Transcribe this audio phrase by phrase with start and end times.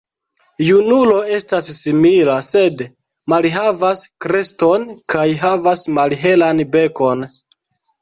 [0.69, 2.83] Junulo estas simila, sed
[3.35, 7.29] malhavas kreston kaj havas malhelan bekon.